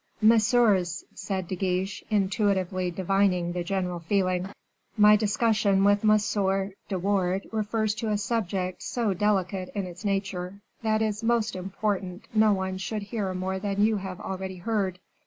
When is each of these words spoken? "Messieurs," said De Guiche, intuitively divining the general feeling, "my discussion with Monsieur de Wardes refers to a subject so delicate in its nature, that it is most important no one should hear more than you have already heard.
"Messieurs," 0.19 1.03
said 1.13 1.47
De 1.47 1.55
Guiche, 1.55 2.03
intuitively 2.09 2.89
divining 2.89 3.51
the 3.51 3.63
general 3.63 3.99
feeling, 3.99 4.49
"my 4.97 5.15
discussion 5.15 5.83
with 5.83 6.03
Monsieur 6.03 6.71
de 6.89 6.97
Wardes 6.97 7.45
refers 7.53 7.93
to 7.93 8.09
a 8.09 8.17
subject 8.17 8.81
so 8.81 9.13
delicate 9.13 9.69
in 9.75 9.85
its 9.85 10.03
nature, 10.03 10.59
that 10.81 11.03
it 11.03 11.05
is 11.05 11.21
most 11.23 11.55
important 11.55 12.25
no 12.33 12.51
one 12.51 12.79
should 12.79 13.03
hear 13.03 13.31
more 13.35 13.59
than 13.59 13.83
you 13.85 13.97
have 13.97 14.19
already 14.19 14.57
heard. 14.57 14.97